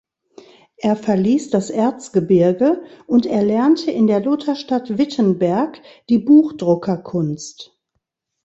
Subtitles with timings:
[0.77, 7.77] Er verließ das Erzgebirge und erlernte in der Lutherstadt Wittenberg die Buchdruckerkunst.